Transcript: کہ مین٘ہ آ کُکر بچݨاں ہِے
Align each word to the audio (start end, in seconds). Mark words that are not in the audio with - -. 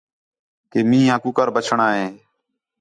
کہ 0.71 0.79
مین٘ہ 0.89 1.05
آ 1.13 1.15
کُکر 1.23 1.47
بچݨاں 1.55 1.91
ہِے 1.97 2.05